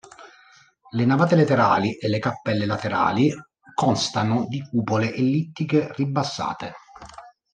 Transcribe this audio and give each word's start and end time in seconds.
Le 0.93 1.05
navate 1.05 1.35
laterali 1.35 1.93
e 1.95 2.07
le 2.07 2.17
cappelle 2.17 2.65
laterali 2.65 3.31
constano 3.75 4.47
di 4.47 4.59
cupole 4.67 5.13
ellittiche 5.13 5.93
ribassate. 5.93 6.73